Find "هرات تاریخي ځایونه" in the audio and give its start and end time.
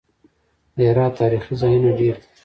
0.89-1.89